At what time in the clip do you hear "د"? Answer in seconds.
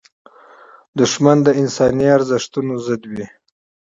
1.43-1.49